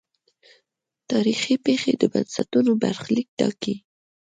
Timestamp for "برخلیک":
2.83-3.27